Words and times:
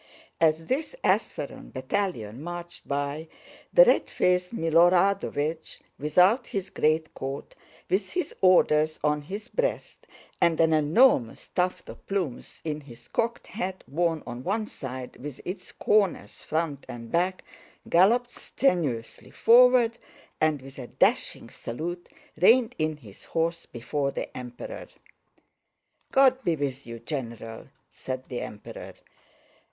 As 0.39 0.65
this 0.65 0.95
Ápsheron 1.03 1.71
battalion 1.71 2.41
marched 2.41 2.87
by, 2.87 3.27
the 3.71 3.85
red 3.85 4.09
faced 4.09 4.51
Milorádovich, 4.51 5.79
without 5.99 6.47
his 6.47 6.71
greatcoat, 6.71 7.53
with 7.87 8.13
his 8.13 8.33
Orders 8.41 8.99
on 9.03 9.21
his 9.21 9.47
breast 9.47 10.07
and 10.41 10.59
an 10.59 10.73
enormous 10.73 11.49
tuft 11.49 11.87
of 11.87 12.03
plumes 12.07 12.61
in 12.63 12.81
his 12.81 13.07
cocked 13.09 13.45
hat 13.45 13.83
worn 13.87 14.23
on 14.25 14.43
one 14.43 14.65
side 14.65 15.17
with 15.17 15.39
its 15.45 15.71
corners 15.71 16.41
front 16.41 16.83
and 16.89 17.11
back, 17.11 17.43
galloped 17.87 18.31
strenuously 18.31 19.29
forward, 19.29 19.99
and 20.41 20.63
with 20.63 20.79
a 20.79 20.87
dashing 20.87 21.47
salute 21.47 22.09
reined 22.41 22.73
in 22.79 22.97
his 22.97 23.25
horse 23.25 23.67
before 23.67 24.09
the 24.09 24.35
Emperor. 24.35 24.87
"God 26.11 26.43
be 26.43 26.55
with 26.55 26.87
you, 26.87 26.97
general!" 26.97 27.67
said 27.87 28.23
the 28.29 28.41
Emperor. 28.41 28.95